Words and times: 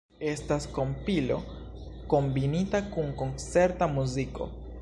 Estas 0.29 0.63
kompilo 0.77 1.37
kombinita 2.15 2.83
kun 2.97 3.15
koncerta 3.23 3.93
muziko. 3.97 4.53